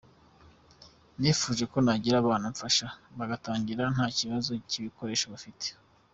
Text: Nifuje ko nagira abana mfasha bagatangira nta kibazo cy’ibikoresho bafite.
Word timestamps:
Nifuje 1.19 1.63
ko 1.71 1.77
nagira 1.85 2.15
abana 2.19 2.45
mfasha 2.53 2.87
bagatangira 3.17 3.83
nta 3.95 4.07
kibazo 4.17 4.51
cy’ibikoresho 4.69 5.25
bafite. 5.35 5.67